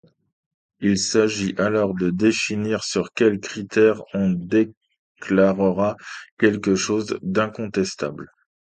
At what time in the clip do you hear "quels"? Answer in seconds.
3.13-3.39